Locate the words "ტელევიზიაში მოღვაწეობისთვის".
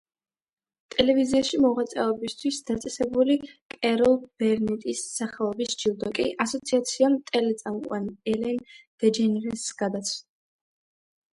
0.93-2.55